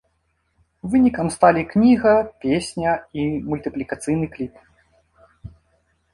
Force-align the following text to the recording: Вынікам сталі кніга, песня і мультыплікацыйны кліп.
Вынікам 0.93 1.27
сталі 1.35 1.63
кніга, 1.73 2.13
песня 2.47 2.91
і 3.25 3.27
мультыплікацыйны 3.51 4.25
кліп. 4.39 4.61